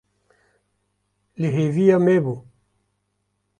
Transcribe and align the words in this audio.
Li 1.39 1.47
hêviya 1.55 1.97
me 2.05 2.15
bû. 2.23 2.35